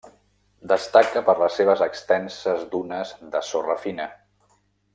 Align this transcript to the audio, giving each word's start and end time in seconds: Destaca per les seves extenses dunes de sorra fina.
Destaca 0.69 1.21
per 1.27 1.35
les 1.41 1.59
seves 1.59 1.83
extenses 1.87 2.65
dunes 2.77 3.13
de 3.37 3.43
sorra 3.51 3.77
fina. 3.87 4.09